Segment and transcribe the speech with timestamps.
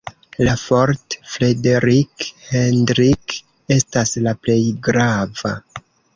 [0.45, 3.37] La "Fort Frederik Hendrik"
[3.77, 4.59] estas la plej
[4.91, 5.55] grava.